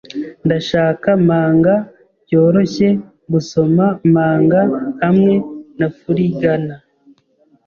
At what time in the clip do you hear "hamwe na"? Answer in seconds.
5.03-5.87